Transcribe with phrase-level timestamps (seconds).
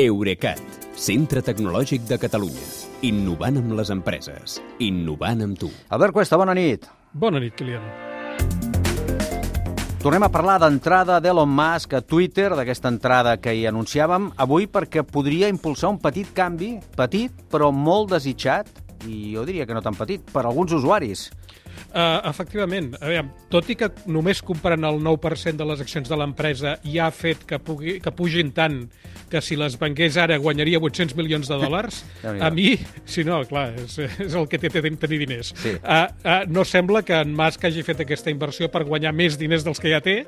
[0.00, 0.56] Eurecat,
[0.96, 2.62] centre tecnològic de Catalunya.
[3.04, 4.54] Innovant amb les empreses.
[4.80, 5.68] Innovant amb tu.
[5.92, 6.86] Albert Cuesta, bona nit.
[7.12, 7.84] Bona nit, Kilian.
[10.00, 15.04] Tornem a parlar d'entrada d'Elon Musk a Twitter, d'aquesta entrada que hi anunciàvem, avui perquè
[15.04, 18.72] podria impulsar un petit canvi, petit però molt desitjat,
[19.04, 21.28] i jo diria que no tan petit, per alguns usuaris.
[21.92, 26.16] Uh, efectivament, a veure, tot i que només comprant el 9% de les accions de
[26.16, 28.78] l'empresa ja ha fet que, pugui, que pugin tant
[29.28, 31.98] que si les vengués ara guanyaria 800 milions de dòlars,
[32.46, 35.52] a mi, si no, clar, és, és el que té, té tenir diners.
[35.60, 35.74] Sí.
[35.82, 39.68] Uh, uh, no sembla que en Musk hagi fet aquesta inversió per guanyar més diners
[39.68, 40.22] dels que ja té,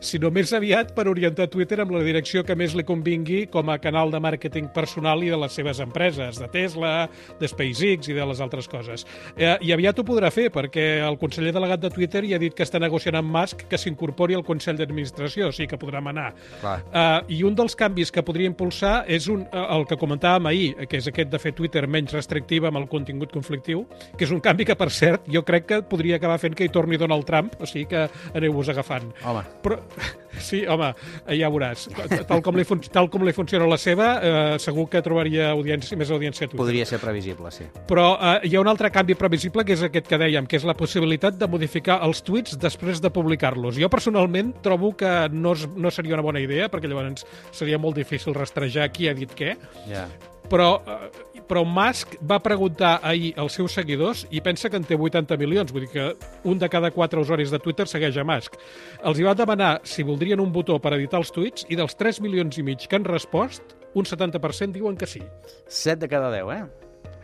[0.00, 3.76] sinó més aviat per orientar Twitter amb la direcció que més li convingui com a
[3.84, 6.94] canal de màrqueting personal i de les seves empreses, de Tesla,
[7.36, 9.04] de SpaceX i de les altres coses.
[9.36, 12.54] Uh, I aviat ho podrà fer, perquè el conseller delegat de Twitter ja ha dit
[12.54, 16.32] que està negociant amb Musk que s'incorpori al Consell d'Administració, o sigui que podrà manar.
[16.62, 20.68] Uh, I un dels canvis que podria impulsar és un, uh, el que comentàvem ahir,
[20.88, 23.84] que és aquest de fer Twitter menys restrictiva amb el contingut conflictiu,
[24.16, 26.72] que és un canvi que, per cert, jo crec que podria acabar fent que hi
[26.72, 29.10] torni Donald Trump, o sigui que aneu-vos agafant.
[29.26, 29.44] Home.
[29.64, 29.78] Però,
[30.48, 30.92] sí, home,
[31.38, 31.88] ja veuràs.
[32.28, 35.98] Tal com li, fun tal com li funciona la seva, eh, segur que trobaria audiència,
[35.98, 36.62] més audiència a Twitter.
[36.64, 37.68] Podria ser previsible, sí.
[37.88, 40.66] Però eh, hi ha un altre canvi previsible, que és aquest que dèiem, que és
[40.68, 43.76] la possibilitat de modificar els tuits després de publicar-los.
[43.80, 47.96] Jo personalment trobo que no, és, no seria una bona idea, perquè llavors seria molt
[47.96, 49.56] difícil rastrejar qui ha dit què,
[49.88, 50.06] Ja.
[50.48, 54.94] però, eh, però Musk va preguntar ahir als seus seguidors i pensa que en té
[54.96, 58.56] 80 milions, vull dir que un de cada quatre usuaris de Twitter segueix a Musk.
[59.04, 62.20] Els hi va demanar si voldrien un botó per editar els tuits i dels 3
[62.20, 63.62] milions i mig que han respost,
[63.94, 65.22] un 70% diuen que sí.
[65.68, 66.64] 7 de cada 10, eh?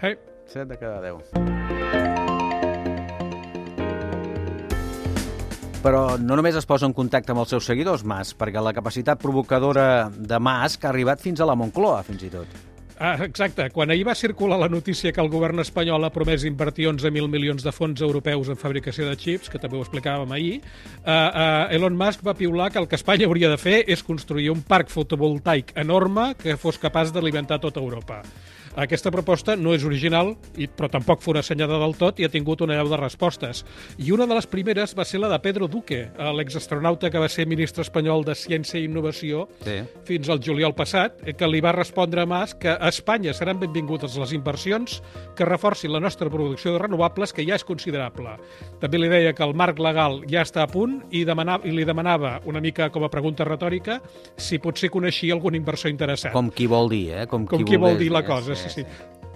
[0.00, 0.16] Hey.
[0.46, 2.17] 7 de cada 10.
[5.88, 9.22] Però no només es posa en contacte amb els seus seguidors, Mas, perquè la capacitat
[9.22, 12.58] provocadora de Musk ha arribat fins a la Moncloa, fins i tot.
[13.00, 13.70] Ah, exacte.
[13.72, 17.64] Quan ahir va circular la notícia que el govern espanyol ha promès invertir 11.000 milions
[17.64, 21.96] de fons europeus en fabricació de xips, que també ho explicàvem ahir, uh, uh, Elon
[21.96, 25.72] Musk va piular que el que Espanya hauria de fer és construir un parc fotovoltaic
[25.78, 28.20] enorme que fos capaç d'alimentar tota Europa.
[28.78, 32.60] Aquesta proposta no és original, i, però tampoc fora assenyada del tot i ha tingut
[32.62, 33.64] una llau de respostes.
[33.98, 36.04] I una de les primeres va ser la de Pedro Duque,
[36.38, 39.80] l'exastronauta que va ser ministre espanyol de Ciència i Innovació Sí.
[40.06, 43.58] fins al juliol passat, eh, que li va respondre a Mas que a Espanya seran
[43.58, 45.02] benvingudes les inversions
[45.34, 48.36] que reforcin la nostra producció de renovables, que ja és considerable.
[48.78, 51.84] També li deia que el marc legal ja està a punt i, demanava, i li
[51.84, 54.00] demanava, una mica com a pregunta retòrica,
[54.36, 56.32] si potser coneixia algun inversor interessat.
[56.32, 57.26] Com qui vol dir, eh?
[57.26, 58.84] Com, Com qui vol volgués dir la cosa, sí, sí.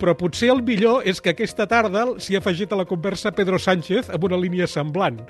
[0.03, 3.61] Però potser el millor és que aquesta tarda s'hi ha afegit a la conversa Pedro
[3.63, 5.21] Sánchez amb una línia semblant.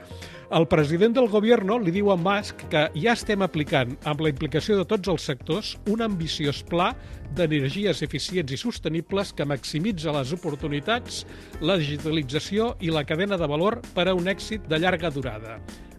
[0.52, 4.78] El president del govern li diu a Musk que ja estem aplicant, amb la implicació
[4.78, 6.90] de tots els sectors, un ambiciós pla
[7.36, 11.22] d'energies eficients i sostenibles que maximitza les oportunitats,
[11.60, 15.58] la digitalització i la cadena de valor per a un èxit de llarga durada.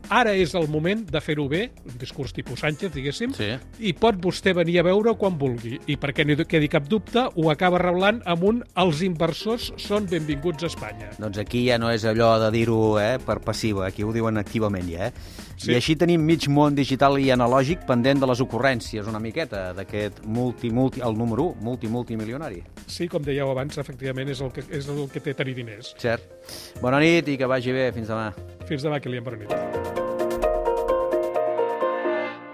[0.10, 3.52] Ara és el moment de fer-ho bé, un discurs tipus Sánchez, diguéssim, Sí.
[3.80, 5.80] i pot vostè venir a veure quan vulgui.
[5.88, 10.64] I perquè no quedi cap dubte, ho acaba reblant amb un els inversors són benvinguts
[10.64, 11.10] a Espanya.
[11.20, 14.90] Doncs aquí ja no és allò de dir-ho eh, per passiva, aquí ho diuen activament
[14.90, 15.14] ja, eh?
[15.58, 15.72] Sí.
[15.72, 20.24] I així tenim mig món digital i analògic pendent de les ocurrències una miqueta d'aquest
[20.26, 22.62] multi, multi, el número 1, multi, multimilionari.
[22.88, 25.96] Sí, com dèieu abans, efectivament, és el que, és el que té tenir diners.
[25.98, 26.28] Cert.
[26.82, 27.92] Bona nit i que vagi bé.
[27.96, 28.34] Fins demà.
[28.68, 29.73] Fins demà, Kilian, bona nit.